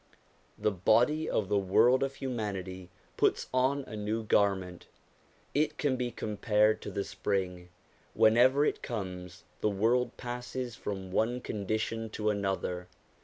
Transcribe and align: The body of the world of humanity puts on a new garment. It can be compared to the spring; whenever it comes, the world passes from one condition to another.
The 0.57 0.71
body 0.71 1.29
of 1.29 1.47
the 1.47 1.59
world 1.59 2.01
of 2.01 2.15
humanity 2.15 2.89
puts 3.17 3.45
on 3.53 3.83
a 3.83 3.95
new 3.95 4.23
garment. 4.23 4.87
It 5.53 5.77
can 5.77 5.95
be 5.95 6.09
compared 6.09 6.81
to 6.81 6.89
the 6.89 7.03
spring; 7.03 7.69
whenever 8.15 8.65
it 8.65 8.81
comes, 8.81 9.43
the 9.59 9.69
world 9.69 10.17
passes 10.17 10.75
from 10.75 11.11
one 11.11 11.39
condition 11.39 12.09
to 12.17 12.31
another. 12.31 12.87